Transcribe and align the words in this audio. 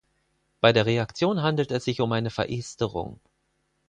Bei 0.61 0.73
der 0.73 0.87
Reaktion 0.87 1.43
handelt 1.43 1.69
es 1.69 1.85
sich 1.85 2.01
um 2.01 2.11
eine 2.11 2.31
Veresterung. 2.31 3.19